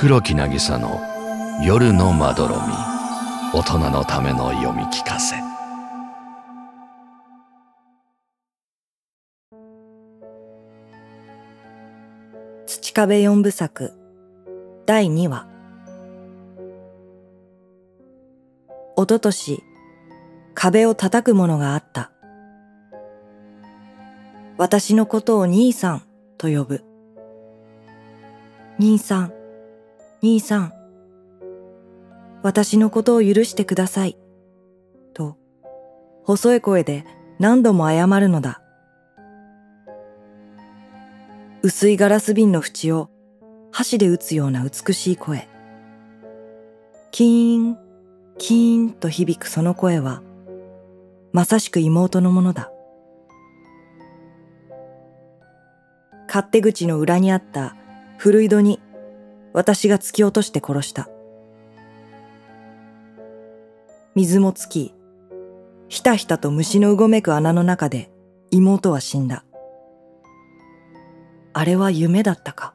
[0.00, 1.00] 黒木渚の
[1.60, 2.62] 夜のまどろみ。
[3.52, 5.34] 大人のための読み聞かせ。
[12.66, 13.92] 土壁四部作
[14.86, 15.48] 第2話。
[18.94, 19.64] おととし
[20.54, 22.12] 壁を叩くものがあった。
[24.58, 26.02] 私のことを兄さん
[26.36, 26.84] と呼ぶ。
[28.78, 29.37] 兄さん
[30.22, 30.72] 兄さん
[32.42, 34.16] 私のことを許してください
[35.14, 35.36] と
[36.24, 37.04] 細い声で
[37.38, 38.62] 何度も謝るのだ
[41.62, 43.10] 薄いガラス瓶の縁を
[43.72, 45.48] 箸で打つような美しい声。
[47.10, 47.78] キーン、
[48.38, 50.22] キーンと響くその声は、
[51.32, 52.70] まさしく妹のものだ。
[56.26, 57.74] 勝手口の裏にあった
[58.18, 58.80] 古井戸に
[59.52, 61.08] 私が突き落として殺した。
[64.14, 64.94] 水も尽き、
[65.88, 68.10] ひたひたと虫のうごめく穴の中で
[68.50, 69.44] 妹は死んだ。
[71.52, 72.74] あれは夢だったか。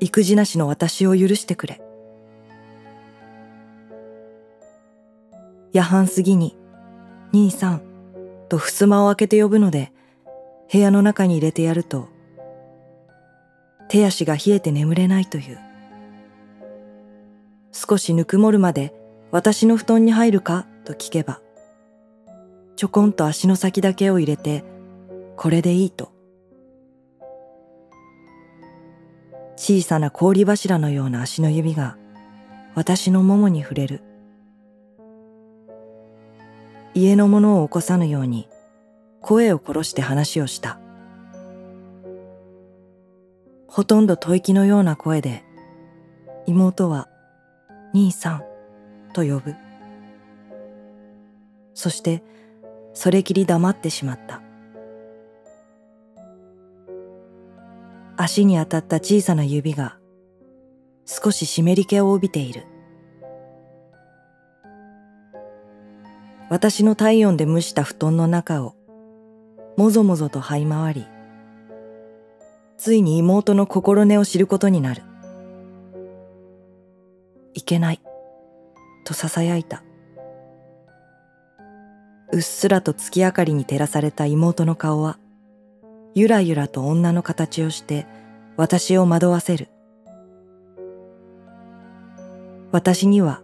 [0.00, 1.80] 育児なしの私を許してくれ。
[5.72, 6.56] 夜半過ぎに、
[7.32, 7.82] 兄さん、
[8.48, 9.92] と襖を開けて呼ぶので、
[10.72, 12.08] 部屋の中に入れてやると、
[13.88, 15.58] 手足が冷えて眠れないという。
[17.72, 18.94] 少しぬくもるまで
[19.30, 21.40] 私の布団に入るかと聞けば、
[22.76, 24.64] ちょこんと足の先だけを入れて、
[25.36, 26.12] これでいいと。
[29.56, 31.96] 小さな氷柱のような足の指が
[32.74, 34.02] 私のももに触れる。
[36.94, 38.48] 家の者を起こさぬように
[39.20, 40.78] 声を殺して話をした。
[43.76, 45.44] ほとんど吐息のような声で
[46.46, 47.10] 妹は
[47.92, 48.44] 兄さん
[49.12, 49.54] と呼ぶ。
[51.74, 52.22] そして
[52.94, 54.40] それきり黙ってしまった。
[58.16, 59.98] 足に当たった小さな指が
[61.04, 62.64] 少し湿り気を帯びている。
[66.48, 68.74] 私の体温で蒸した布団の中を
[69.76, 71.15] もぞもぞと這い回り、
[72.78, 75.02] ついに妹の心根を知ることになる。
[77.54, 78.00] いけない、
[79.04, 79.82] と囁いた。
[82.32, 85.18] うっすらと月明かりに照らされた妹の顔は、
[86.14, 88.06] ゆらゆらと女の形をして
[88.56, 89.68] 私を惑わせる。
[92.72, 93.42] 私には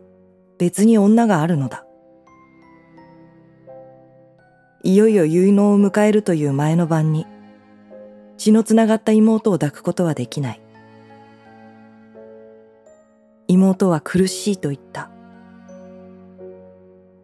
[0.58, 1.86] 別に女があるのだ。
[4.82, 7.26] いよいよ結納を迎えるという前の晩に
[8.42, 10.60] 血のつながった妹を抱くことはできない。
[13.46, 15.12] 妹は苦しいと言った。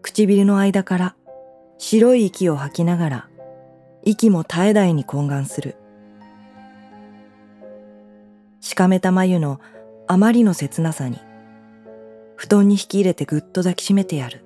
[0.01, 1.17] 唇の間から
[1.77, 3.29] 白い息を吐きながら
[4.05, 5.75] 息も絶え絶えに懇願する。
[8.61, 9.59] しかめた眉の
[10.07, 11.19] あまりの切なさに、
[12.37, 14.45] 布団に引き入れてぐっと抱きしめてやる。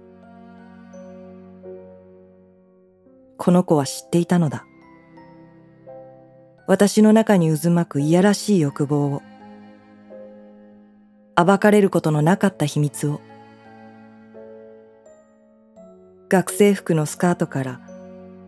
[3.36, 4.64] この子は知っていたのだ。
[6.72, 9.22] 私の中に渦巻くいやらしい欲望を、
[11.36, 13.20] 暴かれることのなかった秘密を、
[16.30, 17.80] 学生服のスカートから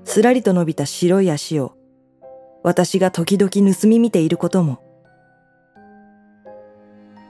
[0.04, 1.74] すらりと伸びた白い足を
[2.62, 4.80] 私が時々盗み見ていることも、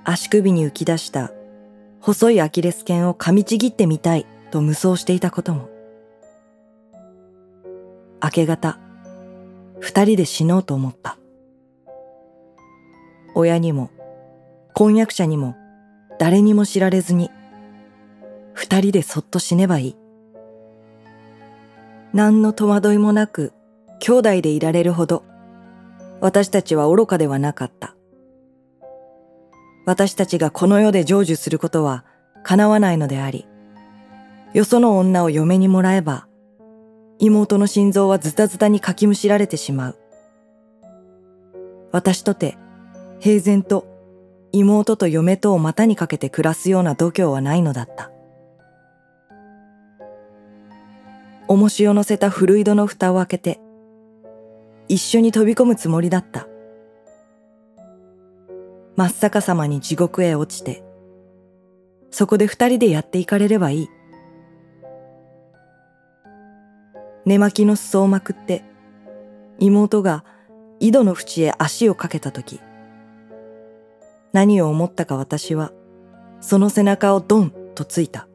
[0.05, 1.33] 足首に浮き出した
[2.03, 5.69] 細いアキレス腱を噛みちぎってみたいと無双していたことも、
[8.23, 8.79] 明け方、
[9.85, 11.19] 二人で死のうと思った。
[13.35, 13.91] 親にも、
[14.73, 15.57] 婚約者にも、
[16.19, 17.31] 誰にも知られずに、
[18.55, 19.97] 二人でそっと死ねばいい。
[22.15, 23.53] 何の戸惑いもなく
[24.01, 25.23] 兄弟でいられるほど
[26.21, 27.95] 私たちは愚かではなかった。
[29.85, 32.07] 私たちがこの世で成就することは
[32.43, 33.47] 叶わないのであり、
[34.55, 36.27] よその女を嫁にもらえば、
[37.19, 39.99] 妹の心臓はズタズタにかきむしられてしまう。
[41.93, 42.57] 私とて
[43.21, 43.87] 平然と
[44.53, 48.11] 妹と嫁とを股にかけて暮らすような度胸はないのだった。
[51.49, 53.61] 重しを乗せた古井戸の蓋を開けて、
[54.89, 56.47] 一緒に飛び込むつもりだった。
[58.97, 60.85] 真っ逆さまに地獄へ落ちて、
[62.11, 63.89] そこで二人でやっていかれればいい。
[67.27, 68.65] 寝巻きの裾をまくって、
[69.59, 70.25] 妹が
[70.81, 72.61] 井戸の縁へ足をかけたとき、
[74.33, 75.73] 何を思ったか私は、
[76.41, 78.29] その背中をドンとついた。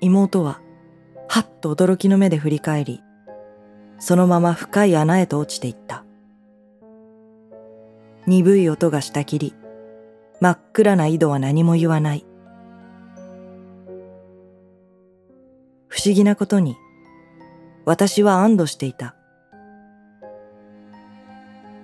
[0.00, 0.60] 妹は、
[1.28, 3.02] はっと驚きの目で振り返り、
[3.98, 6.04] そのまま深い穴へと落ちていった。
[8.26, 9.54] 鈍い音がしたきり、
[10.40, 12.26] 真っ暗な井戸は何も言わない。
[15.92, 16.78] 不思議なことに、
[17.84, 19.14] 私は安堵していた。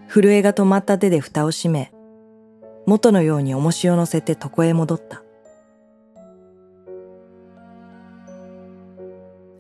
[0.09, 1.93] 震えが止まった手で蓋を閉め、
[2.87, 5.23] 元のように重しを乗せて床へ戻った。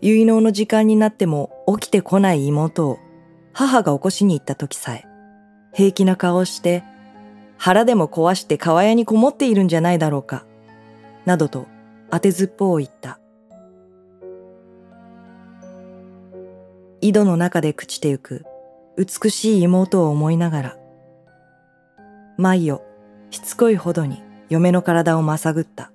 [0.00, 2.98] 結納の時間になっても起きてこない妹を
[3.52, 5.04] 母が起こしに行った時さえ、
[5.74, 6.82] 平気な顔をして
[7.58, 10.46] 腹でも壊して川屋にこもっているんじゃないだろうか、
[11.26, 11.66] などと
[12.10, 13.20] 当てずっぽうを言った。
[17.00, 18.44] 井戸の中で朽ちてゆく
[18.96, 20.76] 美しい妹を思いながら、
[22.36, 22.82] 舞よ、
[23.30, 25.92] しつこいほどに嫁の体をまさぐった。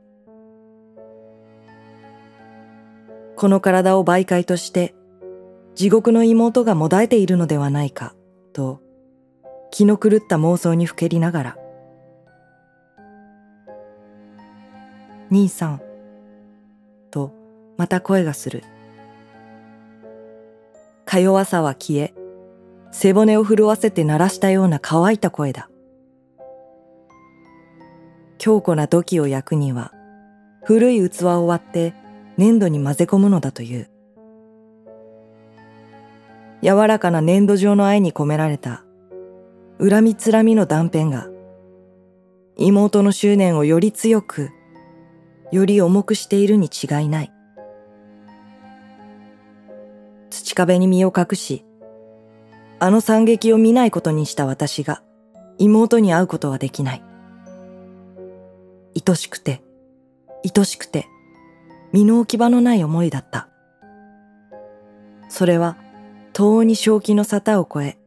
[3.36, 4.96] この体を媒介として
[5.76, 8.16] 地獄の妹がもだえているのではないか、
[8.54, 8.80] と
[9.72, 11.58] 気の狂った妄想にふけりながら、
[15.30, 15.82] 兄さん、
[17.12, 17.34] と
[17.76, 18.64] また声がする。
[21.14, 22.12] か弱さは消え、
[22.92, 25.70] 背骨を震わせて鳴らしたような乾いた声だ。
[28.40, 29.94] 強固な土器を焼くには、
[30.64, 31.94] 古い器を割って
[32.38, 33.92] 粘土に混ぜ込むのだという。
[36.64, 38.84] 柔らかな粘土状の愛に込められた、
[39.80, 41.28] 恨みつらみの断片が、
[42.58, 44.50] 妹の執念をより強く、
[45.52, 47.33] より重くしているに違いない。
[50.34, 51.64] 土壁に身を隠し、
[52.80, 55.04] あの惨劇を見ないことにした私が
[55.58, 57.04] 妹に会うことはできない。
[59.08, 59.62] 愛しくて、
[60.44, 61.06] 愛しくて、
[61.92, 63.48] 身の置き場のない思いだった。
[65.30, 65.78] それは、
[66.34, 67.98] 遠に正気の沙汰を超え、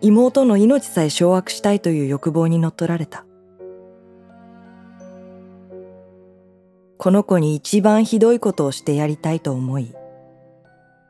[0.00, 3.24] 妹の命さえ掌握したいという欲望に乗っ取られた。
[6.98, 9.94] この子に一番ひどいことをしてやりたいと思い、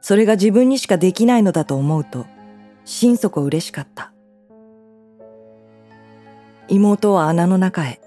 [0.02, 2.26] それが自分にしかできないのだと思うと、
[2.84, 4.12] 心底嬉しかった。
[6.68, 8.00] 妹は穴の中へ。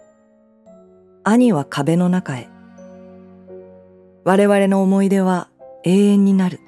[1.23, 2.49] 兄は壁の中へ。
[4.25, 5.47] 我々の思い出は
[5.85, 6.59] 永遠になる。